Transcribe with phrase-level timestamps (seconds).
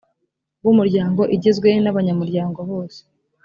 [0.59, 2.99] rw umuryango igizwe n abanyamuryango bose